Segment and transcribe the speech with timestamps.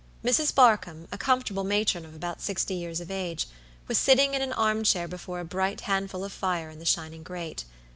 [0.25, 0.51] Mrs.
[0.51, 3.45] Barkamb, a comfortable matron of about sixty years of age,
[3.87, 7.21] was sitting in an arm chair before a bright handful of fire in the shining
[7.21, 7.65] grate.